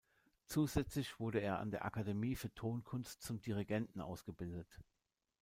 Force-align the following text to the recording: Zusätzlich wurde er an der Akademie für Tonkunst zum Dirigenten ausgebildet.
Zusätzlich 0.47 1.19
wurde 1.19 1.41
er 1.41 1.59
an 1.59 1.69
der 1.69 1.85
Akademie 1.85 2.35
für 2.35 2.51
Tonkunst 2.55 3.21
zum 3.21 3.39
Dirigenten 3.39 4.01
ausgebildet. 4.01 4.79